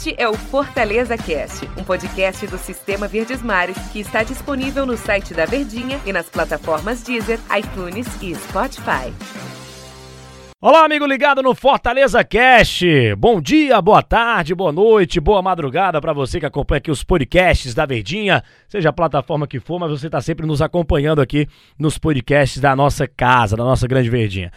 Este 0.00 0.14
é 0.16 0.26
o 0.26 0.32
Fortaleza 0.32 1.14
Cast, 1.14 1.68
um 1.76 1.84
podcast 1.84 2.46
do 2.46 2.56
Sistema 2.56 3.06
Verdes 3.06 3.42
Mares 3.42 3.76
que 3.92 4.00
está 4.00 4.22
disponível 4.22 4.86
no 4.86 4.96
site 4.96 5.34
da 5.34 5.44
Verdinha 5.44 6.00
e 6.06 6.10
nas 6.10 6.26
plataformas 6.26 7.02
Deezer, 7.02 7.38
iTunes 7.54 8.06
e 8.22 8.34
Spotify. 8.34 9.12
Olá, 10.58 10.86
amigo 10.86 11.04
ligado 11.04 11.42
no 11.42 11.54
Fortaleza 11.54 12.24
Cast. 12.24 13.14
Bom 13.18 13.42
dia, 13.42 13.78
boa 13.82 14.02
tarde, 14.02 14.54
boa 14.54 14.72
noite, 14.72 15.20
boa 15.20 15.42
madrugada 15.42 16.00
para 16.00 16.14
você 16.14 16.40
que 16.40 16.46
acompanha 16.46 16.78
aqui 16.78 16.90
os 16.90 17.04
podcasts 17.04 17.74
da 17.74 17.84
Verdinha, 17.84 18.42
seja 18.70 18.88
a 18.88 18.94
plataforma 18.94 19.46
que 19.46 19.60
for, 19.60 19.78
mas 19.78 19.90
você 19.90 20.06
está 20.06 20.22
sempre 20.22 20.46
nos 20.46 20.62
acompanhando 20.62 21.20
aqui 21.20 21.46
nos 21.78 21.98
podcasts 21.98 22.58
da 22.58 22.74
nossa 22.74 23.06
casa, 23.06 23.54
da 23.54 23.64
nossa 23.64 23.86
Grande 23.86 24.08
Verdinha. 24.08 24.50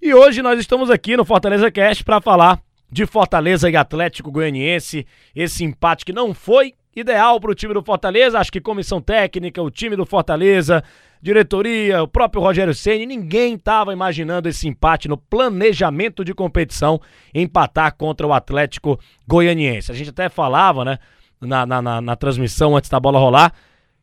E 0.00 0.14
hoje 0.14 0.40
nós 0.40 0.58
estamos 0.58 0.88
aqui 0.88 1.18
no 1.18 1.24
Fortaleza 1.26 1.70
Cast 1.70 2.02
para 2.02 2.22
falar 2.22 2.62
de 2.90 3.06
Fortaleza 3.06 3.70
e 3.70 3.76
Atlético 3.76 4.30
Goianiense. 4.30 5.06
Esse 5.34 5.64
empate 5.64 6.04
que 6.04 6.12
não 6.12 6.34
foi 6.34 6.74
ideal 6.94 7.40
para 7.40 7.50
o 7.50 7.54
time 7.54 7.74
do 7.74 7.82
Fortaleza. 7.82 8.38
Acho 8.38 8.52
que 8.52 8.60
comissão 8.60 9.00
técnica, 9.00 9.62
o 9.62 9.70
time 9.70 9.96
do 9.96 10.04
Fortaleza, 10.04 10.82
diretoria, 11.22 12.02
o 12.02 12.08
próprio 12.08 12.42
Rogério 12.42 12.74
Ceni, 12.74 13.06
ninguém 13.06 13.54
estava 13.54 13.92
imaginando 13.92 14.48
esse 14.48 14.66
empate 14.66 15.08
no 15.08 15.16
planejamento 15.16 16.24
de 16.24 16.34
competição, 16.34 17.00
empatar 17.34 17.94
contra 17.96 18.26
o 18.26 18.32
Atlético 18.32 18.98
Goianiense. 19.26 19.92
A 19.92 19.94
gente 19.94 20.10
até 20.10 20.28
falava, 20.28 20.84
né, 20.84 20.98
na, 21.40 21.64
na, 21.64 21.82
na, 21.82 22.00
na 22.00 22.16
transmissão 22.16 22.76
antes 22.76 22.90
da 22.90 22.98
bola 22.98 23.18
rolar, 23.18 23.52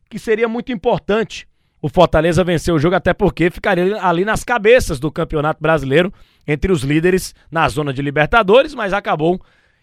que 0.08 0.18
seria 0.18 0.48
muito 0.48 0.72
importante 0.72 1.46
o 1.80 1.88
Fortaleza 1.88 2.42
vencer 2.42 2.74
o 2.74 2.78
jogo, 2.78 2.96
até 2.96 3.14
porque 3.14 3.50
ficaria 3.50 4.02
ali 4.02 4.24
nas 4.24 4.42
cabeças 4.42 4.98
do 4.98 5.10
Campeonato 5.10 5.62
Brasileiro 5.62 6.12
entre 6.46 6.72
os 6.72 6.82
líderes 6.82 7.34
na 7.50 7.68
zona 7.68 7.92
de 7.92 8.02
Libertadores, 8.02 8.74
mas 8.74 8.92
acabou 8.92 9.40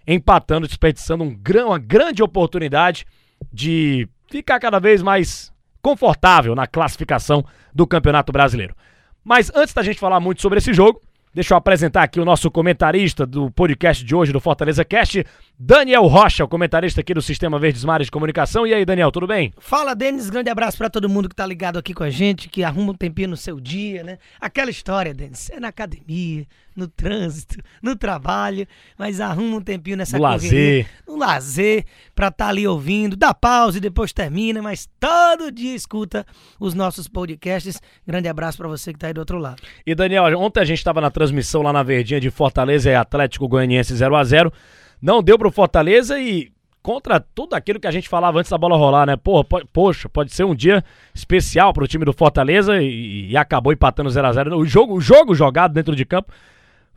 empatando, 0.08 0.68
desperdiçando 0.68 1.23
um, 1.23 1.38
uma 1.66 1.80
grande 1.80 2.21
oportunidade 2.21 3.05
de 3.51 4.07
ficar 4.29 4.60
cada 4.60 4.79
vez 4.79 5.01
mais 5.01 5.51
confortável 5.82 6.55
na 6.55 6.68
classificação 6.68 7.46
do 7.73 7.88
Campeonato 7.88 8.32
Brasileiro. 8.32 8.76
Mas 9.23 9.51
antes 9.55 9.73
da 9.73 9.84
gente 9.84 9.99
falar 9.99 10.20
muito 10.20 10.41
sobre 10.41 10.60
esse 10.60 10.73
jogo, 10.73 11.01
Deixa 11.36 11.54
eu 11.54 11.58
apresentar 11.58 12.04
aqui 12.04 12.18
o 12.18 12.24
nosso 12.24 12.50
comentarista 12.50 13.26
do 13.26 13.52
podcast 13.52 14.05
de 14.05 14.16
hoje 14.16 14.32
do 14.32 14.40
Fortaleza 14.40 14.86
Cast, 14.86 15.26
Daniel 15.60 16.08
Rocha, 16.08 16.46
o 16.46 16.48
comentarista 16.48 17.02
aqui 17.02 17.14
do 17.14 17.22
Sistema 17.22 17.60
Verdes 17.60 17.84
Mares 17.84 18.08
de 18.08 18.12
Comunicação. 18.12 18.66
E 18.66 18.74
aí, 18.74 18.86
Daniel, 18.86 19.12
tudo 19.12 19.28
bem? 19.28 19.54
Fala, 19.58 19.94
Denis. 19.94 20.30
Grande 20.30 20.50
abraço 20.50 20.78
para 20.78 20.90
todo 20.90 21.10
mundo 21.10 21.28
que 21.28 21.36
tá 21.36 21.46
ligado 21.46 21.78
aqui 21.78 21.94
com 21.94 22.06
a 22.06 22.10
gente, 22.10 22.48
que 22.48 22.63
arruma 22.63 22.94
um 22.94 22.96
tempinho 22.96 23.28
no 23.28 23.36
seu 23.36 23.60
dia, 23.60 24.02
né? 24.02 24.18
Aquela 24.40 24.70
história, 24.72 25.13
Denis, 25.13 25.50
é 25.50 25.60
na 25.60 25.68
academia, 25.68 26.48
no 26.76 26.87
trânsito, 26.87 27.57
no 27.81 27.95
trabalho, 27.95 28.68
mas 28.98 29.21
arruma 29.21 29.57
um 29.57 29.62
tempinho 29.62 29.98
nessa 29.98 30.18
no 30.18 30.23
lazer. 30.23 30.87
no 31.07 31.17
lazer, 31.17 31.85
pra 32.13 32.27
estar 32.27 32.45
tá 32.45 32.49
ali 32.49 32.67
ouvindo, 32.67 33.15
dá 33.15 33.34
pausa 33.34 33.77
e 33.77 33.82
depois 33.82 34.12
termina, 34.12 34.62
mas 34.62 34.90
todo 34.99 35.51
dia 35.51 35.73
escuta 35.73 36.26
os 36.59 36.73
nossos 36.73 37.07
podcasts. 37.07 37.82
Grande 38.05 38.27
abraço 38.27 38.57
para 38.57 38.67
você 38.67 38.91
que 38.91 38.99
tá 38.99 39.07
aí 39.07 39.13
do 39.13 39.20
outro 39.20 39.37
lado. 39.37 39.62
E 39.85 39.95
Daniel, 39.95 40.26
ontem 40.37 40.59
a 40.59 40.65
gente 40.65 40.84
tava 40.84 40.99
na 40.99 41.09
transmissão 41.09 41.62
lá 41.62 41.71
na 41.71 41.84
Verdinha 41.84 42.20
de 42.20 42.29
Fortaleza 42.29 42.89
e 42.89 42.95
Atlético 42.95 43.48
Goianiense 43.48 43.95
0 43.95 44.15
a 44.15 44.23
0 44.23 44.54
Não 45.01 45.23
deu 45.23 45.37
pro 45.37 45.51
Fortaleza 45.51 46.20
e 46.20 46.54
contra 46.85 47.20
tudo 47.20 47.55
aquilo 47.55 47.79
que 47.79 47.87
a 47.87 47.91
gente 47.91 48.07
falava 48.07 48.37
antes 48.37 48.51
da 48.51 48.60
bola 48.60 48.77
rolar, 48.77 49.07
né? 49.07 49.15
Porra, 49.15 49.43
pode, 49.43 49.65
poxa, 49.73 50.07
pode 50.07 50.32
ser 50.32 50.43
um 50.43 50.54
dia 50.54 50.84
especial 51.15 51.73
pro 51.73 51.87
time 51.87 52.05
do 52.05 52.13
Fortaleza 52.13 52.79
e, 52.79 53.32
e 53.32 53.35
acabou 53.35 53.73
empatando 53.73 54.07
0 54.07 54.27
a 54.27 54.32
0 54.32 54.55
O 54.55 54.65
jogo, 54.67 54.93
o 54.93 55.01
jogo 55.01 55.34
jogado 55.34 55.73
dentro 55.73 55.95
de 55.95 56.05
campo 56.05 56.32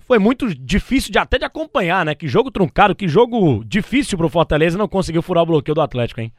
foi 0.09 0.19
muito 0.19 0.55
difícil 0.55 1.13
de 1.13 1.19
até 1.19 1.39
de 1.39 1.45
acompanhar, 1.45 2.03
né? 2.03 2.15
Que 2.15 2.27
jogo 2.27 2.51
truncado, 2.51 2.97
que 2.97 3.07
jogo 3.07 3.63
difícil 3.63 4.17
pro 4.17 4.31
Fortaleza 4.31 4.79
não 4.79 4.89
conseguiu 4.89 5.21
furar 5.21 5.43
o 5.43 5.47
bloqueio 5.47 5.75
do 5.75 5.83
Atlético, 5.83 6.23
hein? 6.23 6.33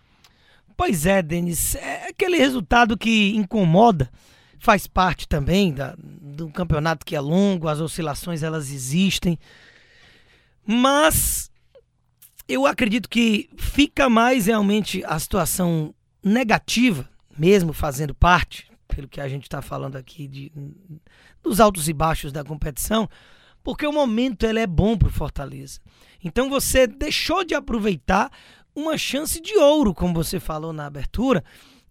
Pois 0.75 1.05
é, 1.05 1.21
Denis. 1.21 1.75
É 1.75 2.07
aquele 2.09 2.37
resultado 2.37 2.97
que 2.97 3.35
incomoda, 3.35 4.09
faz 4.57 4.87
parte 4.87 5.27
também 5.27 5.71
da, 5.71 5.93
do 5.99 6.49
campeonato 6.49 7.05
que 7.05 7.15
é 7.15 7.19
longo, 7.19 7.67
as 7.67 7.79
oscilações 7.79 8.41
elas 8.41 8.71
existem. 8.71 9.37
Mas 10.65 11.51
eu 12.47 12.65
acredito 12.65 13.07
que 13.07 13.51
fica 13.55 14.09
mais 14.09 14.47
realmente 14.47 15.03
a 15.05 15.19
situação 15.19 15.93
negativa, 16.23 17.07
mesmo 17.37 17.71
fazendo 17.71 18.15
parte, 18.15 18.67
pelo 18.87 19.07
que 19.07 19.21
a 19.21 19.27
gente 19.27 19.43
está 19.43 19.61
falando 19.61 19.95
aqui, 19.95 20.27
de, 20.27 20.51
dos 21.43 21.59
altos 21.59 21.87
e 21.87 21.93
baixos 21.93 22.31
da 22.31 22.43
competição, 22.43 23.07
porque 23.63 23.85
o 23.85 23.93
momento 23.93 24.45
ele 24.45 24.59
é 24.59 24.67
bom 24.67 24.97
para 24.97 25.07
o 25.07 25.11
Fortaleza. 25.11 25.79
Então 26.23 26.49
você 26.49 26.87
deixou 26.87 27.43
de 27.43 27.55
aproveitar 27.55 28.31
uma 28.75 28.97
chance 28.97 29.41
de 29.41 29.55
ouro, 29.57 29.93
como 29.93 30.13
você 30.13 30.39
falou 30.39 30.73
na 30.73 30.85
abertura, 30.85 31.43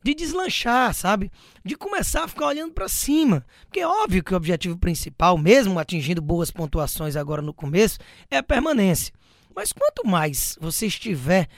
de 0.03 0.15
deslanchar, 0.15 0.95
sabe? 0.95 1.31
De 1.65 1.77
começar 1.77 2.25
a 2.25 2.29
ficar 2.29 2.47
olhando 2.47 2.73
para 2.73 2.89
cima. 2.89 3.45
Porque 3.65 3.81
é 3.81 3.87
óbvio 3.87 4.23
que 4.23 4.33
o 4.33 4.37
objetivo 4.37 4.79
principal, 4.79 5.37
mesmo 5.37 5.79
atingindo 5.79 6.23
boas 6.23 6.51
pontuações 6.51 7.17
agora 7.17 7.43
no 7.43 7.53
começo, 7.53 7.99
é 8.31 8.39
a 8.39 8.43
permanência. 8.43 9.13
Mas 9.55 9.73
quanto 9.73 10.07
mais 10.07 10.57
você 10.61 10.87
estiver 10.87 11.49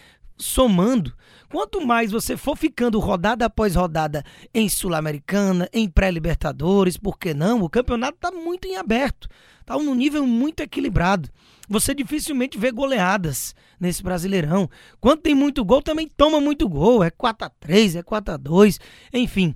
somando, 0.41 1.13
quanto 1.49 1.85
mais 1.85 2.11
você 2.11 2.37
for 2.37 2.57
ficando 2.57 2.99
rodada 2.99 3.47
após 3.47 3.75
rodada 3.75 4.25
em 4.53 4.69
Sul-Americana, 4.69 5.69
em 5.73 5.89
pré-Libertadores, 5.89 6.97
por 6.97 7.19
que 7.19 7.35
não? 7.35 7.63
O 7.63 7.71
campeonato 7.71 8.17
está 8.17 8.31
muito 8.31 8.67
em 8.67 8.77
aberto, 8.77 9.29
está 9.61 9.77
num 9.77 9.95
nível 9.95 10.27
muito 10.27 10.61
equilibrado. 10.61 11.29
Você 11.69 11.95
dificilmente 11.95 12.59
vê 12.59 12.73
goleadas 12.73 13.55
nesse 13.79 14.03
Brasileirão. 14.03 14.69
Quando 15.01 15.21
tem 15.21 15.37
muito 15.37 15.65
gol, 15.65 15.81
também 15.81 16.09
toma 16.09 16.41
muito 16.41 16.69
gol. 16.69 17.05
É 17.05 17.11
4 17.11 17.47
a 17.47 17.49
3 17.49 17.97
é 17.97 18.03
4 18.03 18.35
a 18.35 18.37
2 18.37 18.81
enfim. 19.15 19.55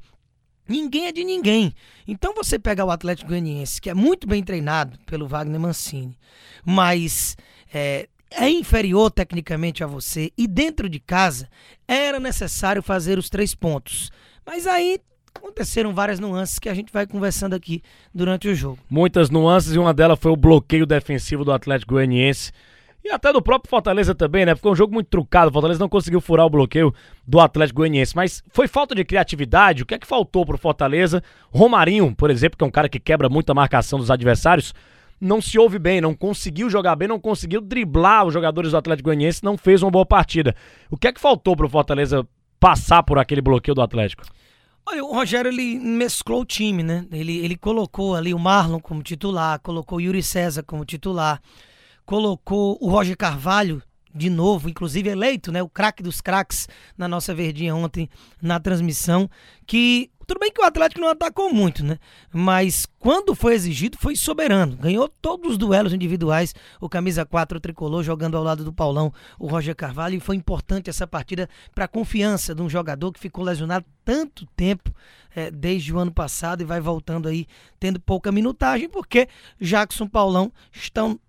Ninguém 0.66 1.06
é 1.06 1.12
de 1.12 1.25
ninguém. 1.25 1.75
Então 2.06 2.33
você 2.34 2.59
pega 2.59 2.84
o 2.84 2.91
Atlético 2.91 3.31
Goianiense, 3.31 3.81
que 3.81 3.91
é 3.91 3.95
muito 3.95 4.27
bem 4.27 4.43
treinado 4.43 4.99
pelo 5.05 5.28
Wagner 5.28 5.61
Mancini, 5.61 6.16
mas 6.65 7.37
é, 7.72 8.09
é 8.30 8.48
inferior 8.48 9.10
tecnicamente 9.10 9.84
a 9.84 9.86
você 9.86 10.32
e 10.36 10.46
dentro 10.46 10.88
de 10.88 10.98
casa 10.98 11.48
era 11.86 12.18
necessário 12.18 12.82
fazer 12.82 13.18
os 13.18 13.28
três 13.28 13.54
pontos. 13.54 14.10
Mas 14.46 14.66
aí 14.66 15.00
aconteceram 15.34 15.94
várias 15.94 16.20
nuances 16.20 16.58
que 16.58 16.68
a 16.68 16.74
gente 16.74 16.92
vai 16.92 17.06
conversando 17.06 17.54
aqui 17.54 17.82
durante 18.14 18.48
o 18.48 18.54
jogo. 18.54 18.78
Muitas 18.88 19.30
nuances 19.30 19.74
e 19.74 19.78
uma 19.78 19.92
delas 19.92 20.18
foi 20.18 20.32
o 20.32 20.36
bloqueio 20.36 20.86
defensivo 20.86 21.44
do 21.44 21.52
Atlético 21.52 21.94
Goianiense. 21.94 22.52
E 23.04 23.10
até 23.10 23.30
do 23.30 23.42
próprio 23.42 23.68
Fortaleza 23.68 24.14
também, 24.14 24.46
né? 24.46 24.54
Ficou 24.54 24.72
um 24.72 24.76
jogo 24.76 24.94
muito 24.94 25.08
trucado. 25.08 25.50
O 25.50 25.52
Fortaleza 25.52 25.78
não 25.78 25.91
conseguiu 25.91 26.22
furar 26.22 26.46
o 26.46 26.50
bloqueio 26.50 26.94
do 27.26 27.38
Atlético 27.38 27.80
Goianiense. 27.80 28.16
Mas 28.16 28.42
foi 28.48 28.66
falta 28.66 28.94
de 28.94 29.04
criatividade? 29.04 29.82
O 29.82 29.86
que 29.86 29.94
é 29.94 29.98
que 29.98 30.06
faltou 30.06 30.46
pro 30.46 30.56
Fortaleza? 30.56 31.22
Romarinho, 31.50 32.14
por 32.16 32.30
exemplo, 32.30 32.56
que 32.56 32.64
é 32.64 32.66
um 32.66 32.70
cara 32.70 32.88
que 32.88 32.98
quebra 32.98 33.28
muito 33.28 33.50
a 33.50 33.54
marcação 33.54 33.98
dos 33.98 34.10
adversários, 34.10 34.72
não 35.24 35.40
se 35.40 35.58
ouve 35.58 35.78
bem, 35.78 36.00
não 36.00 36.14
conseguiu 36.14 36.68
jogar 36.68 36.94
bem, 36.94 37.08
não 37.08 37.18
conseguiu 37.18 37.60
driblar 37.60 38.26
os 38.26 38.34
jogadores 38.34 38.72
do 38.72 38.76
Atlético 38.76 39.08
Goianiense, 39.08 39.42
não 39.42 39.56
fez 39.56 39.82
uma 39.82 39.90
boa 39.90 40.04
partida. 40.04 40.54
O 40.90 40.96
que 40.98 41.08
é 41.08 41.12
que 41.12 41.20
faltou 41.20 41.56
pro 41.56 41.68
Fortaleza 41.68 42.28
passar 42.60 43.02
por 43.02 43.18
aquele 43.18 43.40
bloqueio 43.40 43.74
do 43.74 43.80
Atlético? 43.80 44.22
Olha, 44.86 45.02
o 45.02 45.14
Rogério 45.14 45.50
ele 45.50 45.78
mesclou 45.78 46.42
o 46.42 46.44
time, 46.44 46.82
né? 46.82 47.06
Ele, 47.10 47.38
ele 47.38 47.56
colocou 47.56 48.14
ali 48.14 48.34
o 48.34 48.38
Marlon 48.38 48.78
como 48.78 49.02
titular, 49.02 49.58
colocou 49.60 49.96
o 49.96 50.00
Yuri 50.00 50.22
César 50.22 50.62
como 50.62 50.84
titular, 50.84 51.41
colocou 52.04 52.76
o 52.80 52.91
Roger 52.91 53.16
Carvalho 53.16 53.82
de 54.14 54.30
novo, 54.30 54.69
inclusive 54.69 55.10
eleito, 55.10 55.50
né, 55.50 55.62
o 55.62 55.69
craque 55.69 56.02
dos 56.02 56.20
craques 56.20 56.69
na 56.97 57.08
nossa 57.08 57.34
verdinha 57.34 57.75
ontem 57.75 58.08
na 58.41 58.60
transmissão, 58.60 59.28
que 59.66 60.10
tudo 60.26 60.41
bem 60.41 60.50
que 60.50 60.60
o 60.60 60.64
Atlético 60.64 61.00
não 61.00 61.08
atacou 61.08 61.52
muito, 61.52 61.84
né? 61.84 61.98
Mas 62.32 62.86
quando 62.98 63.34
foi 63.34 63.54
exigido, 63.54 63.98
foi 63.98 64.16
soberano. 64.16 64.76
Ganhou 64.76 65.06
todos 65.06 65.53
os 65.53 65.58
duelos 65.58 65.92
individuais. 65.92 66.54
O 66.80 66.88
camisa 66.88 67.26
4 67.26 67.60
tricolor 67.60 68.03
jogando 68.03 68.36
ao 68.36 68.42
lado 68.42 68.65
do 68.65 68.72
Paulão, 68.72 69.12
o 69.39 69.47
Roger 69.47 69.77
Carvalho. 69.77 70.16
E 70.16 70.21
foi 70.21 70.36
importante 70.36 70.89
essa 70.89 71.06
partida 71.06 71.48
para 71.74 71.84
a 71.84 71.89
confiança 71.89 72.54
de 72.54 72.62
um 72.62 72.71
jogador 72.71 73.12
que 73.12 73.21
ficou 73.21 73.44
lesionado 73.44 73.84
tanto 74.03 74.47
tempo 74.56 74.91
é, 75.34 75.50
desde 75.50 75.92
o 75.92 75.98
ano 75.98 76.12
passado 76.12 76.62
e 76.62 76.65
vai 76.65 76.80
voltando 76.80 77.28
aí, 77.28 77.47
tendo 77.78 78.00
pouca 78.00 78.33
minutagem, 78.33 78.89
porque 78.89 79.28
Jackson 79.60 80.06
Paulão 80.06 80.50
estão 80.72 81.21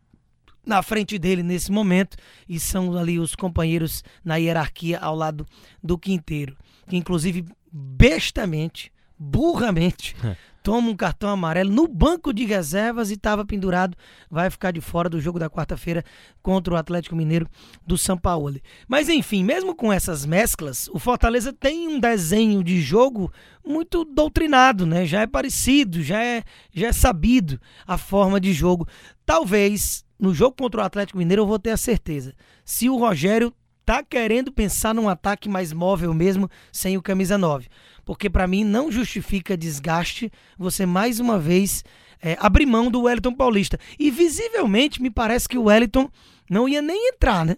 na 0.65 0.81
frente 0.81 1.17
dele 1.17 1.43
nesse 1.43 1.71
momento 1.71 2.17
e 2.47 2.59
são 2.59 2.97
ali 2.97 3.19
os 3.19 3.35
companheiros 3.35 4.03
na 4.23 4.35
hierarquia 4.37 4.99
ao 4.99 5.15
lado 5.15 5.45
do 5.83 5.97
Quinteiro, 5.97 6.57
que 6.87 6.97
inclusive 6.97 7.45
bestamente, 7.71 8.91
burramente, 9.19 10.15
é. 10.23 10.37
toma 10.63 10.89
um 10.89 10.95
cartão 10.95 11.29
amarelo 11.29 11.71
no 11.71 11.87
banco 11.87 12.33
de 12.33 12.45
reservas 12.45 13.09
e 13.09 13.15
estava 13.15 13.45
pendurado, 13.45 13.97
vai 14.31 14.49
ficar 14.49 14.71
de 14.71 14.79
fora 14.79 15.09
do 15.09 15.19
jogo 15.19 15.37
da 15.37 15.49
quarta-feira 15.49 16.03
contra 16.41 16.73
o 16.73 16.77
Atlético 16.77 17.17
Mineiro 17.17 17.49
do 17.85 17.97
São 17.97 18.17
Paulo. 18.17 18.55
Mas 18.87 19.09
enfim, 19.09 19.43
mesmo 19.43 19.75
com 19.75 19.91
essas 19.91 20.25
mesclas, 20.25 20.87
o 20.87 20.99
Fortaleza 20.99 21.51
tem 21.51 21.87
um 21.89 21.99
desenho 21.99 22.63
de 22.63 22.79
jogo 22.79 23.29
muito 23.65 24.05
doutrinado, 24.05 24.85
né? 24.85 25.05
Já 25.05 25.21
é 25.21 25.27
parecido, 25.27 26.01
já 26.01 26.23
é, 26.23 26.43
já 26.73 26.87
é 26.87 26.93
sabido 26.93 27.59
a 27.85 27.97
forma 27.97 28.39
de 28.39 28.53
jogo. 28.53 28.87
Talvez 29.25 30.04
no 30.19 30.33
jogo 30.33 30.55
contra 30.57 30.81
o 30.81 30.83
Atlético 30.83 31.17
Mineiro, 31.17 31.43
eu 31.43 31.47
vou 31.47 31.59
ter 31.59 31.71
a 31.71 31.77
certeza. 31.77 32.33
Se 32.63 32.89
o 32.89 32.97
Rogério 32.97 33.53
tá 33.85 34.01
querendo 34.03 34.51
pensar 34.51 34.95
num 34.95 35.07
ataque 35.07 35.47
mais 35.47 35.71
móvel 35.71 36.13
mesmo, 36.13 36.49
sem 36.71 36.97
o 36.97 37.01
camisa 37.01 37.37
9. 37.37 37.67
Porque 38.03 38.29
para 38.29 38.47
mim 38.47 38.63
não 38.63 38.91
justifica 38.91 39.55
desgaste 39.55 40.31
você 40.57 40.85
mais 40.85 41.19
uma 41.19 41.37
vez 41.37 41.83
é, 42.21 42.35
abrir 42.39 42.65
mão 42.65 42.89
do 42.89 43.03
Wellington 43.03 43.33
Paulista. 43.33 43.79
E 43.99 44.09
visivelmente 44.09 45.01
me 45.01 45.11
parece 45.11 45.47
que 45.47 45.57
o 45.57 45.65
Wellington 45.65 46.09
não 46.49 46.67
ia 46.67 46.81
nem 46.81 47.09
entrar, 47.09 47.45
né? 47.45 47.57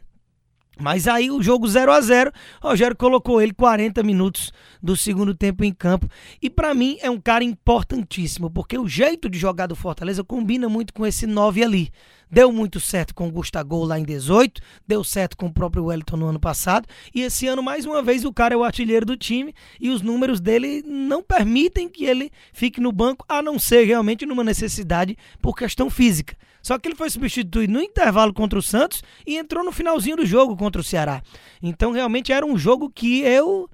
Mas 0.80 1.08
aí 1.08 1.32
o 1.32 1.42
jogo 1.42 1.68
0 1.68 1.92
a 1.92 2.00
0 2.00 2.32
Rogério 2.62 2.96
colocou 2.96 3.42
ele 3.42 3.54
40 3.54 4.04
minutos 4.04 4.52
do 4.82 4.96
segundo 4.96 5.34
tempo 5.34 5.64
em 5.64 5.74
campo. 5.74 6.08
E 6.42 6.50
para 6.50 6.74
mim 6.74 6.98
é 7.02 7.10
um 7.10 7.20
cara 7.20 7.44
importantíssimo, 7.44 8.50
porque 8.50 8.78
o 8.78 8.88
jeito 8.88 9.30
de 9.30 9.40
jogar 9.40 9.68
do 9.68 9.76
Fortaleza 9.76 10.24
combina 10.24 10.70
muito 10.70 10.94
com 10.94 11.06
esse 11.06 11.26
9 11.26 11.64
ali. 11.64 11.92
Deu 12.30 12.52
muito 12.52 12.80
certo 12.80 13.16
com 13.16 13.28
o 13.28 13.32
Gustavo 13.32 13.86
lá 13.86 13.98
em 13.98 14.04
18, 14.04 14.62
deu 14.86 15.02
certo 15.02 15.38
com 15.38 15.46
o 15.46 15.54
próprio 15.54 15.86
Wellington 15.86 16.18
no 16.18 16.28
ano 16.28 16.40
passado. 16.40 16.86
E 17.16 17.22
esse 17.22 17.48
ano, 17.48 17.64
mais 17.64 17.86
uma 17.86 18.04
vez, 18.04 18.26
o 18.26 18.34
cara 18.34 18.54
é 18.54 18.58
o 18.58 18.66
artilheiro 18.66 19.06
do 19.06 19.16
time 19.16 19.54
e 19.80 19.90
os 19.90 20.02
números 20.02 20.42
dele 20.42 20.84
não 20.86 21.24
permitem 21.24 21.88
que 21.88 22.04
ele 22.04 22.30
fique 22.52 22.82
no 22.82 22.92
banco, 22.92 23.26
a 23.30 23.42
não 23.42 23.58
ser 23.58 23.86
realmente 23.86 24.26
numa 24.26 24.44
necessidade 24.44 25.18
por 25.42 25.56
questão 25.56 25.90
física. 25.90 26.36
Só 26.62 26.78
que 26.78 26.88
ele 26.88 26.96
foi 26.96 27.10
substituído 27.10 27.74
no 27.74 27.82
intervalo 27.82 28.34
contra 28.34 28.60
o 28.60 28.62
Santos 28.62 29.04
e 29.26 29.38
entrou 29.38 29.64
no 29.64 29.72
finalzinho 29.72 30.18
do 30.18 30.26
jogo 30.26 30.56
contra 30.58 30.82
o 30.82 30.84
Ceará. 30.84 31.22
Então 31.62 31.92
realmente 31.92 32.32
era 32.32 32.46
um 32.46 32.58
jogo 32.58 32.90
que 32.90 33.22
eu 33.22 33.70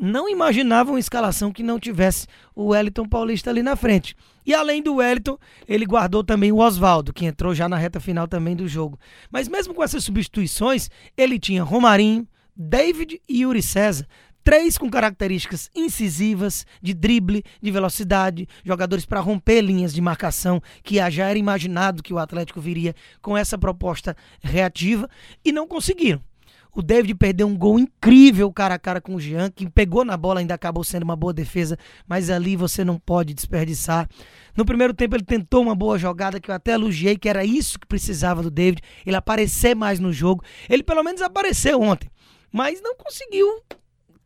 não 0.00 0.28
imaginava 0.28 0.90
uma 0.90 0.98
escalação 0.98 1.52
que 1.52 1.62
não 1.62 1.78
tivesse 1.78 2.26
o 2.54 2.68
Wellington 2.68 3.08
Paulista 3.08 3.50
ali 3.50 3.62
na 3.62 3.76
frente. 3.76 4.16
E 4.44 4.52
além 4.52 4.82
do 4.82 4.96
Wellington, 4.96 5.38
ele 5.68 5.86
guardou 5.86 6.24
também 6.24 6.50
o 6.50 6.58
Oswaldo, 6.58 7.12
que 7.12 7.24
entrou 7.24 7.54
já 7.54 7.68
na 7.68 7.76
reta 7.76 8.00
final 8.00 8.26
também 8.26 8.56
do 8.56 8.66
jogo. 8.66 8.98
Mas 9.30 9.46
mesmo 9.46 9.72
com 9.72 9.82
essas 9.82 10.02
substituições, 10.02 10.90
ele 11.16 11.38
tinha 11.38 11.62
Romarinho, 11.62 12.26
David 12.56 13.20
e 13.28 13.42
Yuri 13.42 13.62
César, 13.62 14.06
Três 14.44 14.76
com 14.76 14.90
características 14.90 15.70
incisivas, 15.74 16.66
de 16.80 16.92
drible, 16.92 17.44
de 17.60 17.70
velocidade, 17.70 18.48
jogadores 18.64 19.06
para 19.06 19.20
romper 19.20 19.60
linhas 19.60 19.94
de 19.94 20.00
marcação, 20.00 20.60
que 20.82 20.96
já 21.10 21.28
era 21.28 21.38
imaginado 21.38 22.02
que 22.02 22.12
o 22.12 22.18
Atlético 22.18 22.60
viria 22.60 22.94
com 23.20 23.36
essa 23.36 23.56
proposta 23.56 24.16
reativa, 24.42 25.08
e 25.44 25.52
não 25.52 25.66
conseguiram. 25.66 26.20
O 26.74 26.80
David 26.80 27.14
perdeu 27.16 27.46
um 27.46 27.56
gol 27.56 27.78
incrível 27.78 28.50
cara 28.50 28.76
a 28.76 28.78
cara 28.78 28.98
com 28.98 29.14
o 29.14 29.20
Jean, 29.20 29.50
que 29.50 29.68
pegou 29.68 30.06
na 30.06 30.16
bola, 30.16 30.40
ainda 30.40 30.54
acabou 30.54 30.82
sendo 30.82 31.02
uma 31.02 31.14
boa 31.14 31.32
defesa, 31.32 31.76
mas 32.08 32.30
ali 32.30 32.56
você 32.56 32.82
não 32.82 32.98
pode 32.98 33.34
desperdiçar. 33.34 34.08
No 34.56 34.64
primeiro 34.64 34.94
tempo 34.94 35.14
ele 35.14 35.22
tentou 35.22 35.62
uma 35.62 35.74
boa 35.74 35.98
jogada 35.98 36.40
que 36.40 36.50
eu 36.50 36.54
até 36.54 36.72
elogiei, 36.72 37.16
que 37.16 37.28
era 37.28 37.44
isso 37.44 37.78
que 37.78 37.86
precisava 37.86 38.42
do 38.42 38.50
David, 38.50 38.80
ele 39.04 39.14
aparecer 39.14 39.76
mais 39.76 40.00
no 40.00 40.12
jogo. 40.12 40.42
Ele 40.68 40.82
pelo 40.82 41.04
menos 41.04 41.20
apareceu 41.20 41.78
ontem, 41.78 42.10
mas 42.50 42.80
não 42.80 42.96
conseguiu 42.96 43.46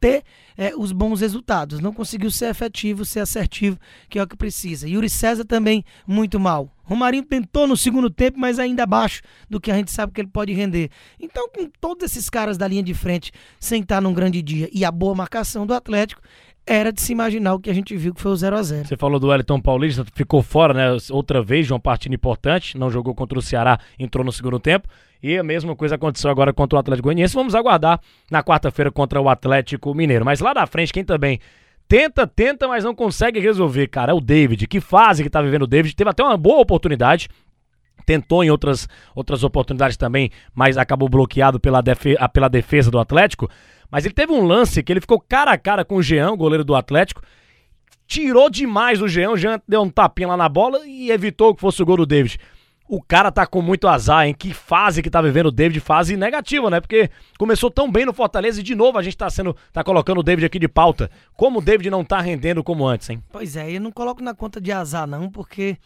ter 0.01 0.23
é, 0.57 0.75
os 0.77 0.93
bons 0.93 1.21
resultados. 1.21 1.81
Não 1.81 1.93
conseguiu 1.93 2.31
ser 2.31 2.47
efetivo, 2.47 3.05
ser 3.05 3.21
assertivo, 3.21 3.79
que 4.09 4.19
é 4.19 4.23
o 4.23 4.27
que 4.27 4.37
precisa. 4.37 4.89
Yuri 4.89 5.09
César 5.09 5.45
também 5.45 5.85
muito 6.07 6.39
mal. 6.41 6.71
Romarinho 6.83 7.25
tentou 7.25 7.67
no 7.67 7.77
segundo 7.77 8.09
tempo, 8.09 8.39
mas 8.39 8.59
ainda 8.59 8.85
abaixo 8.85 9.23
do 9.51 9.61
que 9.61 9.71
a 9.71 9.75
gente 9.75 9.91
sabe 9.91 10.13
que 10.13 10.21
ele 10.21 10.29
pode 10.29 10.53
render. 10.53 10.91
Então, 11.19 11.49
com 11.49 11.69
todos 11.81 12.05
esses 12.05 12.31
caras 12.31 12.57
da 12.57 12.69
linha 12.69 12.83
de 12.83 12.95
frente 12.95 13.33
sem 13.59 13.83
estar 13.83 14.01
num 14.01 14.15
grande 14.15 14.41
dia 14.41 14.69
e 14.73 14.85
a 14.85 14.91
boa 14.91 15.15
marcação 15.15 15.67
do 15.67 15.75
Atlético, 15.75 16.23
era 16.67 16.93
de 16.93 17.01
se 17.01 17.13
imaginar 17.13 17.55
o 17.55 17.61
que 17.61 17.71
a 17.71 17.75
gente 17.75 17.97
viu 17.97 18.13
que 18.13 18.21
foi 18.21 18.33
o 18.33 18.37
0 18.37 18.57
a 18.57 18.63
0 18.63 18.89
Você 18.89 18.97
falou 18.97 19.21
do 19.21 19.29
Wellington 19.29 19.61
Paulista, 19.61 20.05
ficou 20.13 20.43
fora, 20.43 20.75
né? 20.75 20.97
Outra 21.11 21.41
vez 21.41 21.67
de 21.67 21.73
uma 21.73 21.79
partida 21.79 22.15
importante, 22.15 22.77
não 22.77 22.91
jogou 22.91 23.15
contra 23.15 23.39
o 23.39 23.43
Ceará, 23.43 23.79
entrou 23.99 24.25
no 24.25 24.33
segundo 24.33 24.59
tempo. 24.59 24.89
E 25.23 25.39
a 25.39 25.43
mesma 25.45 25.75
coisa 25.77 25.95
aconteceu 25.95 26.31
agora 26.31 26.53
contra 26.53 26.77
o 26.77 26.81
Atlético 26.81 27.05
Goianiense. 27.05 27.35
Vamos 27.35 27.55
aguardar 27.55 28.01
na 28.31 28.43
quarta-feira 28.43 28.91
contra 28.91 29.21
o 29.21 29.29
Atlético 29.29 29.95
Mineiro. 29.95 30.25
Mas 30.25 30.41
lá 30.41 30.53
na 30.53 30.67
frente, 30.67 30.93
quem 30.93 31.05
também 31.05 31.39
tenta, 31.89 32.27
tenta, 32.27 32.69
mas 32.69 32.85
não 32.85 32.95
consegue 32.95 33.39
resolver, 33.41 33.87
cara, 33.87 34.13
é 34.13 34.15
o 34.15 34.21
David. 34.21 34.67
Que 34.67 34.81
fase 34.81 35.23
que 35.23 35.31
tá 35.31 35.41
vivendo 35.41 35.63
o 35.63 35.67
David. 35.67 35.95
Teve 35.95 36.11
até 36.11 36.23
uma 36.23 36.37
boa 36.37 36.61
oportunidade. 36.61 37.29
Tentou 38.05 38.45
em 38.45 38.51
outras, 38.51 38.89
outras 39.15 39.43
oportunidades 39.43 39.97
também, 39.97 40.31
mas 40.55 40.77
acabou 40.77 41.09
bloqueado 41.09 41.59
pela, 41.59 41.81
defe 41.81 42.15
pela 42.33 42.49
defesa 42.49 42.91
do 42.91 42.99
Atlético. 42.99 43.49
Mas 43.91 44.05
ele 44.05 44.15
teve 44.15 44.33
um 44.33 44.45
lance 44.45 44.83
que 44.83 44.93
ele 44.93 45.01
ficou 45.01 45.21
cara 45.21 45.53
a 45.53 45.59
cara 45.59 45.85
com 45.85 45.97
o 45.97 46.03
Jean, 46.03 46.37
goleiro 46.37 46.65
do 46.65 46.75
Atlético. 46.75 47.23
Tirou 48.07 48.49
demais 48.49 49.01
o 49.03 49.09
Jean. 49.09 49.31
O 49.31 49.37
Jean 49.37 49.61
deu 49.67 49.83
um 49.83 49.91
tapinha 49.91 50.29
lá 50.29 50.37
na 50.37 50.49
bola 50.49 50.87
e 50.87 51.11
evitou 51.11 51.55
que 51.55 51.61
fosse 51.61 51.83
o 51.83 51.87
gol 51.87 51.99
do 51.99 52.07
David. 52.07 52.39
O 52.89 53.03
cara 53.03 53.33
tá 53.33 53.45
com 53.45 53.61
muito 53.61 53.89
azar, 53.89 54.29
em 54.29 54.35
que 54.35 54.55
fase 54.55 55.03
que 55.03 55.11
tá 55.11 55.21
vivendo 55.21 55.47
o 55.47 55.51
David, 55.51 55.81
fase 55.81 56.17
negativa, 56.17 56.71
né? 56.71 56.81
Porque 56.81 57.11
começou 57.37 57.69
tão 57.69 57.91
bem 57.91 58.07
no 58.07 58.13
Fortaleza 58.13 58.61
e 58.61 58.63
de 58.63 58.77
novo 58.77 58.97
a 58.97 59.03
gente 59.03 59.17
tá 59.17 59.29
sendo 59.29 59.57
tá 59.73 59.83
colocando 59.83 60.19
o 60.19 60.23
David 60.23 60.47
aqui 60.47 60.59
de 60.59 60.69
pauta. 60.69 61.11
Como 61.37 61.59
o 61.59 61.63
David 61.63 61.91
não 61.91 62.05
tá 62.05 62.21
rendendo 62.21 62.63
como 62.63 62.87
antes, 62.87 63.11
hein? 63.11 63.21
Pois 63.33 63.57
é, 63.57 63.73
eu 63.73 63.81
não 63.81 63.91
coloco 63.91 64.23
na 64.23 64.35
conta 64.35 64.61
de 64.61 64.71
azar 64.71 65.05
não, 65.05 65.29
porque 65.29 65.77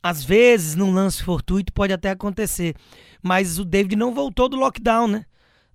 às 0.00 0.22
vezes 0.22 0.76
num 0.76 0.92
lance 0.92 1.20
fortuito 1.20 1.72
pode 1.72 1.92
até 1.92 2.10
acontecer, 2.10 2.76
mas 3.20 3.58
o 3.58 3.64
David 3.64 3.96
não 3.96 4.14
voltou 4.14 4.48
do 4.48 4.56
lockdown, 4.56 5.08
né? 5.08 5.24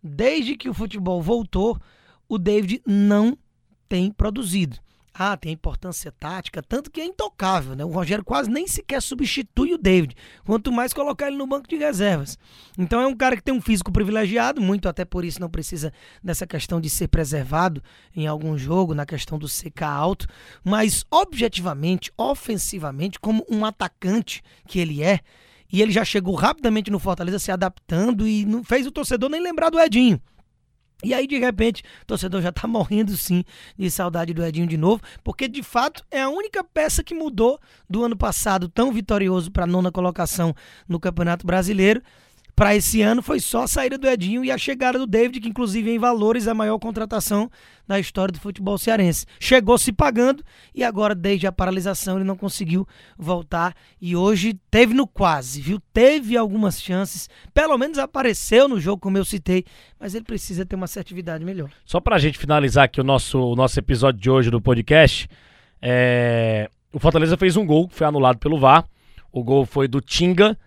Desde 0.02 0.56
que 0.56 0.70
o 0.70 0.74
futebol 0.74 1.22
voltou, 1.22 1.80
o 2.28 2.38
David 2.38 2.82
não 2.86 3.38
tem 3.88 4.12
produzido. 4.12 4.78
Ah, 5.22 5.36
tem 5.36 5.52
importância 5.52 6.14
tática, 6.14 6.64
tanto 6.64 6.90
que 6.90 7.02
é 7.02 7.06
intocável, 7.06 7.76
né? 7.76 7.84
O 7.84 7.90
Rogério 7.92 8.24
quase 8.24 8.50
nem 8.50 8.66
sequer 8.68 9.02
substitui 9.02 9.74
o 9.74 9.78
David, 9.78 10.16
quanto 10.46 10.72
mais 10.72 10.94
colocar 10.94 11.28
ele 11.28 11.36
no 11.36 11.46
banco 11.46 11.68
de 11.68 11.76
reservas. 11.76 12.38
Então 12.78 13.02
é 13.02 13.08
um 13.08 13.16
cara 13.16 13.36
que 13.36 13.44
tem 13.44 13.54
um 13.54 13.60
físico 13.60 13.92
privilegiado, 13.92 14.62
muito 14.62 14.88
até 14.88 15.04
por 15.04 15.26
isso 15.26 15.42
não 15.42 15.50
precisa 15.50 15.92
dessa 16.24 16.48
questão 16.48 16.80
de 16.80 16.90
ser 16.90 17.10
preservado 17.10 17.84
em 18.16 18.28
algum 18.28 18.58
jogo, 18.58 18.94
na 18.94 19.06
questão 19.06 19.38
do 19.38 19.48
CK 19.48 19.84
alto, 19.84 20.26
mas 20.64 21.04
objetivamente, 21.12 22.14
ofensivamente, 22.18 23.20
como 23.20 23.46
um 23.50 23.66
atacante 23.66 24.42
que 24.68 24.80
ele 24.80 25.04
é, 25.04 25.20
e 25.72 25.82
ele 25.82 25.92
já 25.92 26.04
chegou 26.04 26.36
rapidamente 26.36 26.90
no 26.90 27.00
Fortaleza 27.00 27.40
se 27.40 27.52
adaptando 27.52 28.28
e 28.28 28.46
não 28.46 28.64
fez 28.64 28.88
o 28.88 28.92
torcedor 28.92 29.30
nem 29.30 29.42
lembrar 29.42 29.70
do 29.70 29.80
Edinho. 29.80 30.22
E 31.02 31.14
aí, 31.14 31.26
de 31.28 31.38
repente, 31.38 31.82
o 32.04 32.06
torcedor 32.06 32.42
já 32.42 32.52
tá 32.52 32.68
morrendo 32.68 33.16
sim 33.16 33.44
de 33.78 33.90
saudade 33.90 34.34
do 34.34 34.44
Edinho 34.44 34.68
de 34.68 34.78
novo, 34.78 35.02
porque 35.24 35.48
de 35.48 35.64
fato 35.64 36.04
é 36.12 36.22
a 36.22 36.30
única 36.30 36.64
peça 36.64 37.04
que 37.04 37.14
mudou 37.14 37.60
do 37.90 38.04
ano 38.04 38.18
passado, 38.18 38.68
tão 38.68 38.92
vitorioso 38.92 39.52
para 39.52 39.66
nona 39.66 39.92
colocação 39.92 40.54
no 40.88 41.00
Campeonato 41.00 41.46
Brasileiro, 41.46 42.02
para 42.60 42.76
esse 42.76 43.02
ano 43.02 43.22
foi 43.22 43.40
só 43.40 43.64
a 43.64 43.68
saída 43.70 43.98
do 43.98 44.06
Edinho 44.06 44.44
e 44.44 44.52
a 44.52 44.58
chegada 44.58 45.00
do 45.00 45.08
David, 45.08 45.40
que 45.40 45.48
inclusive 45.48 45.90
em 45.90 45.98
valores 45.98 46.46
é 46.46 46.52
a 46.52 46.54
maior 46.54 46.78
contratação 46.78 47.50
da 47.88 47.98
história 47.98 48.34
do 48.34 48.40
futebol 48.42 48.78
cearense. 48.78 49.26
Chegou 49.40 49.78
se 49.78 49.94
pagando 49.94 50.44
e 50.76 50.84
agora 50.84 51.16
desde 51.16 51.48
a 51.48 51.54
paralisação 51.54 52.18
ele 52.18 52.26
não 52.26 52.36
conseguiu 52.36 52.86
voltar 53.18 53.74
e 54.02 54.14
hoje 54.14 54.60
teve 54.70 54.94
no 54.94 55.08
quase, 55.08 55.62
viu? 55.62 55.80
Teve 55.94 56.36
algumas 56.36 56.82
chances, 56.82 57.30
pelo 57.54 57.78
menos 57.78 57.98
apareceu 57.98 58.68
no 58.68 58.78
jogo 58.78 59.02
como 59.02 59.18
eu 59.18 59.24
citei, 59.24 59.64
mas 59.98 60.14
ele 60.14 60.26
precisa 60.26 60.66
ter 60.66 60.76
uma 60.76 60.84
assertividade 60.84 61.46
melhor. 61.46 61.70
Só 61.86 62.02
para 62.02 62.18
a 62.18 62.20
gente 62.20 62.38
finalizar 62.38 62.84
aqui 62.84 63.00
o 63.00 63.06
nosso, 63.06 63.40
o 63.40 63.56
nosso 63.56 63.80
episódio 63.80 64.20
de 64.20 64.30
hoje 64.30 64.52
do 64.52 64.60
podcast, 64.60 65.30
é... 65.82 66.70
o 66.92 67.00
Fortaleza 67.00 67.38
fez 67.38 67.56
um 67.56 67.66
gol 67.66 67.88
que 67.88 67.96
foi 67.96 68.06
anulado 68.06 68.38
pelo 68.38 68.60
VAR. 68.60 68.84
O 69.32 69.46
gol 69.46 69.66
foi 69.66 69.88
do 69.88 70.02
Tinga 70.02 70.58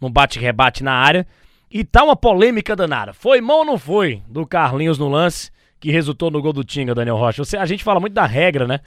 no 0.00 0.10
bate-rebate 0.10 0.82
na 0.82 0.92
área. 0.92 1.26
E 1.70 1.84
tá 1.84 2.02
uma 2.02 2.16
polêmica 2.16 2.74
danada. 2.74 3.12
Foi 3.12 3.40
mão 3.40 3.58
ou 3.58 3.64
não 3.64 3.78
foi 3.78 4.22
do 4.28 4.46
Carlinhos 4.46 4.98
no 4.98 5.08
lance 5.08 5.50
que 5.78 5.90
resultou 5.90 6.30
no 6.30 6.40
gol 6.40 6.52
do 6.52 6.64
Tinga, 6.64 6.94
Daniel 6.94 7.16
Rocha? 7.16 7.44
Você, 7.44 7.56
a 7.56 7.66
gente 7.66 7.84
fala 7.84 8.00
muito 8.00 8.14
da 8.14 8.26
regra, 8.26 8.66
né? 8.66 8.80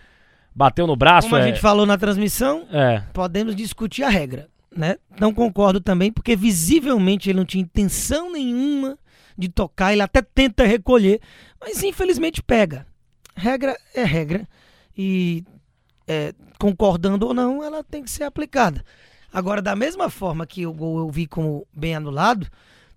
Bateu 0.54 0.86
no 0.88 0.96
braço. 0.96 1.30
Como 1.30 1.40
é... 1.40 1.44
a 1.44 1.48
gente 1.48 1.60
falou 1.60 1.86
na 1.86 1.98
transmissão, 1.98 2.68
é. 2.72 3.04
podemos 3.14 3.56
discutir 3.56 4.04
a 4.04 4.10
regra. 4.10 4.50
Né? 4.76 4.96
Não 5.20 5.34
concordo 5.34 5.80
também, 5.82 6.12
porque 6.12 6.36
visivelmente 6.36 7.30
ele 7.30 7.40
não 7.40 7.46
tinha 7.46 7.62
intenção 7.62 8.32
nenhuma 8.32 8.98
de 9.38 9.50
tocar, 9.50 9.92
ele 9.92 10.02
até 10.02 10.22
tenta 10.22 10.64
recolher, 10.66 11.20
mas 11.60 11.82
infelizmente 11.84 12.42
pega. 12.42 12.86
Regra 13.36 13.78
é 13.94 14.04
regra. 14.04 14.48
E 14.98 15.44
é, 16.08 16.34
concordando 16.60 17.28
ou 17.28 17.34
não, 17.34 17.64
ela 17.64 17.84
tem 17.84 18.04
que 18.04 18.10
ser 18.10 18.24
aplicada. 18.24 18.84
Agora, 19.32 19.62
da 19.62 19.76
mesma 19.76 20.10
forma 20.10 20.46
que 20.46 20.66
o 20.66 20.74
gol 20.74 21.00
eu 21.00 21.10
vi 21.10 21.26
como 21.26 21.66
bem 21.74 21.96
anulado, 21.96 22.48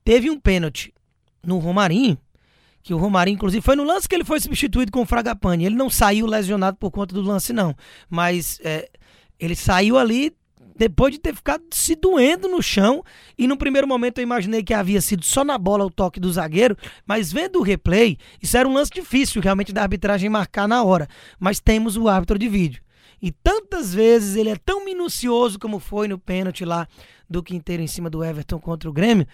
teve 0.05 0.31
um 0.31 0.39
pênalti 0.39 0.93
no 1.43 1.59
Romarinho, 1.59 2.19
que 2.83 2.93
o 2.93 2.99
Romarinho, 2.99 3.37
inclusive, 3.37 3.65
foi 3.65 3.77
no 3.77 3.83
lance 3.83 4.07
que 4.07 4.15
ele 4.15 4.25
foi 4.25 4.39
substituído 4.41 4.93
com 4.93 5.01
o 5.01 5.07
Fragapane. 5.07 5.65
Ele 5.65 5.75
não 5.75 5.89
saiu 5.89 6.27
lesionado 6.27 6.77
por 6.77 6.91
conta 6.91 7.15
do 7.15 7.23
lance, 7.23 7.51
não. 7.51 7.75
Mas 8.11 8.61
é, 8.63 8.91
ele 9.41 9.57
saiu 9.57 9.97
ali 9.97 10.37
depois 10.77 11.13
de 11.13 11.19
ter 11.19 11.35
ficado 11.35 11.63
se 11.71 11.95
doendo 11.95 12.47
no 12.47 12.63
chão. 12.63 13.03
E 13.39 13.47
no 13.47 13.57
primeiro 13.57 13.89
momento 13.89 14.19
eu 14.19 14.23
imaginei 14.23 14.63
que 14.63 14.75
havia 14.75 15.01
sido 15.01 15.25
só 15.25 15.43
na 15.43 15.57
bola 15.57 15.87
o 15.87 15.91
toque 15.91 16.21
do 16.21 16.31
zagueiro. 16.31 16.77
Mas 17.07 17.33
vendo 17.33 17.59
o 17.59 17.63
replay, 17.63 18.19
isso 18.43 18.55
era 18.55 18.69
um 18.69 18.75
lance 18.75 18.91
difícil 18.91 19.41
realmente 19.41 19.73
da 19.73 19.81
arbitragem 19.81 20.29
marcar 20.29 20.69
na 20.69 20.85
hora. 20.85 21.09
Mas 21.41 21.61
temos 21.61 21.97
o 21.97 22.07
árbitro 22.07 22.39
de 22.39 22.49
vídeo. 22.49 22.84
E 23.25 23.33
tantas 23.33 23.95
vezes 23.95 24.37
ele 24.37 24.51
é 24.51 24.57
tão 24.57 24.85
minucioso 24.85 25.59
como 25.59 25.79
foi 25.79 26.07
no 26.07 26.19
pênalti 26.19 26.63
lá 26.63 26.87
do 27.27 27.43
Quinteiro 27.43 27.83
em 27.83 27.87
cima 27.87 28.11
do 28.11 28.23
Everton 28.23 28.61
contra 28.61 28.87
o 28.87 28.93
Grêmio, 28.93 29.27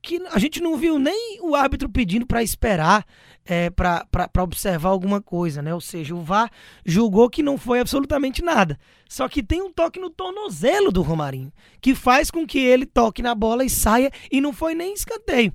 que 0.00 0.18
a 0.30 0.38
gente 0.38 0.62
não 0.62 0.78
viu 0.78 0.98
nem 0.98 1.38
o 1.42 1.54
árbitro 1.54 1.90
pedindo 1.90 2.26
para 2.26 2.42
esperar, 2.42 3.04
é, 3.44 3.68
para 3.68 4.42
observar 4.42 4.88
alguma 4.88 5.20
coisa, 5.20 5.60
né? 5.60 5.74
Ou 5.74 5.80
seja, 5.82 6.14
o 6.14 6.22
VAR 6.22 6.50
julgou 6.86 7.28
que 7.28 7.42
não 7.42 7.58
foi 7.58 7.80
absolutamente 7.80 8.40
nada. 8.40 8.78
Só 9.06 9.28
que 9.28 9.42
tem 9.42 9.60
um 9.60 9.70
toque 9.70 10.00
no 10.00 10.08
tornozelo 10.08 10.90
do 10.90 11.02
Romarinho, 11.02 11.52
que 11.82 11.94
faz 11.94 12.30
com 12.30 12.46
que 12.46 12.58
ele 12.58 12.86
toque 12.86 13.20
na 13.20 13.34
bola 13.34 13.62
e 13.62 13.68
saia, 13.68 14.10
e 14.32 14.40
não 14.40 14.54
foi 14.54 14.74
nem 14.74 14.94
escanteio. 14.94 15.52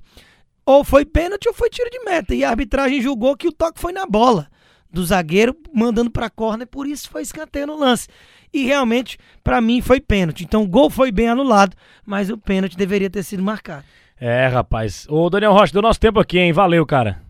Ou 0.64 0.84
foi 0.84 1.04
pênalti 1.04 1.48
ou 1.48 1.54
foi 1.54 1.68
tiro 1.68 1.90
de 1.90 2.04
meta. 2.04 2.36
E 2.36 2.44
a 2.44 2.50
arbitragem 2.50 3.02
julgou 3.02 3.36
que 3.36 3.48
o 3.48 3.52
toque 3.52 3.80
foi 3.80 3.92
na 3.92 4.06
bola 4.06 4.48
do 4.94 5.04
zagueiro, 5.04 5.56
mandando 5.74 6.10
para 6.10 6.30
corner, 6.30 6.66
por 6.66 6.86
isso 6.86 7.10
foi 7.10 7.22
escanteio 7.22 7.66
no 7.66 7.78
lance. 7.78 8.08
E 8.52 8.64
realmente, 8.64 9.18
para 9.42 9.60
mim, 9.60 9.80
foi 9.80 10.00
pênalti. 10.00 10.44
Então 10.44 10.62
o 10.62 10.68
gol 10.68 10.88
foi 10.88 11.10
bem 11.10 11.28
anulado, 11.28 11.76
mas 12.06 12.30
o 12.30 12.38
pênalti 12.38 12.76
deveria 12.76 13.10
ter 13.10 13.24
sido 13.24 13.42
marcado. 13.42 13.84
É, 14.18 14.46
rapaz. 14.46 15.06
Ô, 15.10 15.28
Daniel 15.28 15.52
Rocha, 15.52 15.72
deu 15.72 15.82
nosso 15.82 15.98
tempo 15.98 16.20
aqui, 16.20 16.38
hein? 16.38 16.52
Valeu, 16.52 16.86
cara. 16.86 17.20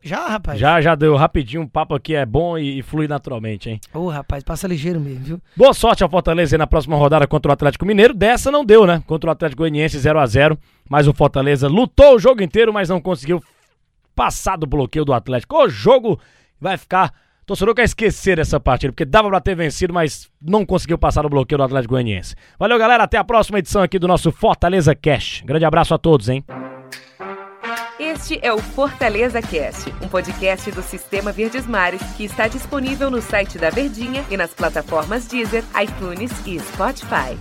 Já, 0.00 0.28
rapaz? 0.28 0.60
Já, 0.60 0.80
já 0.80 0.94
deu. 0.94 1.16
Rapidinho, 1.16 1.62
o 1.62 1.68
papo 1.68 1.94
aqui 1.94 2.14
é 2.14 2.24
bom 2.24 2.56
e, 2.56 2.78
e 2.78 2.82
flui 2.82 3.08
naturalmente, 3.08 3.68
hein? 3.68 3.80
Ô, 3.92 4.08
rapaz, 4.08 4.44
passa 4.44 4.68
ligeiro 4.68 5.00
mesmo, 5.00 5.24
viu? 5.24 5.40
Boa 5.56 5.74
sorte 5.74 6.04
ao 6.04 6.08
Fortaleza 6.08 6.54
aí 6.54 6.58
na 6.58 6.66
próxima 6.66 6.96
rodada 6.96 7.26
contra 7.26 7.50
o 7.50 7.52
Atlético 7.52 7.84
Mineiro. 7.84 8.14
Dessa 8.14 8.50
não 8.50 8.64
deu, 8.64 8.86
né? 8.86 9.02
Contra 9.06 9.28
o 9.28 9.32
Atlético 9.32 9.62
Goianiense 9.62 9.98
0 9.98 10.18
a 10.20 10.26
0 10.26 10.58
Mas 10.88 11.08
o 11.08 11.14
Fortaleza 11.14 11.66
lutou 11.66 12.14
o 12.14 12.18
jogo 12.18 12.42
inteiro, 12.42 12.72
mas 12.72 12.88
não 12.88 13.00
conseguiu 13.00 13.42
passar 14.14 14.56
do 14.56 14.66
bloqueio 14.66 15.04
do 15.04 15.12
Atlético. 15.12 15.56
O 15.56 15.68
jogo 15.68 16.20
vai 16.60 16.76
ficar 16.76 17.12
torcedor 17.48 17.74
quer 17.74 17.84
esquecer 17.84 18.38
essa 18.38 18.60
partida, 18.60 18.92
porque 18.92 19.06
dava 19.06 19.28
pra 19.28 19.40
ter 19.40 19.56
vencido, 19.56 19.92
mas 19.94 20.30
não 20.40 20.66
conseguiu 20.66 20.98
passar 20.98 21.24
o 21.24 21.30
bloqueio 21.30 21.56
do 21.56 21.64
Atlético 21.64 21.94
Goianiense. 21.94 22.36
Valeu, 22.58 22.78
galera. 22.78 23.04
Até 23.04 23.16
a 23.16 23.24
próxima 23.24 23.58
edição 23.58 23.82
aqui 23.82 23.98
do 23.98 24.06
nosso 24.06 24.30
Fortaleza 24.30 24.94
Cash. 24.94 25.42
Grande 25.46 25.64
abraço 25.64 25.94
a 25.94 25.98
todos, 25.98 26.28
hein? 26.28 26.44
Este 27.98 28.38
é 28.42 28.52
o 28.52 28.58
Fortaleza 28.58 29.40
Cast, 29.40 29.92
um 30.02 30.08
podcast 30.08 30.70
do 30.70 30.82
Sistema 30.82 31.32
Verdes 31.32 31.66
Mares 31.66 32.02
que 32.16 32.24
está 32.24 32.46
disponível 32.46 33.10
no 33.10 33.20
site 33.20 33.58
da 33.58 33.70
Verdinha 33.70 34.24
e 34.30 34.36
nas 34.36 34.54
plataformas 34.54 35.26
Deezer, 35.26 35.64
iTunes 35.82 36.30
e 36.46 36.60
Spotify. 36.60 37.36